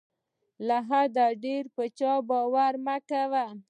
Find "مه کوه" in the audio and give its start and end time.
2.85-3.45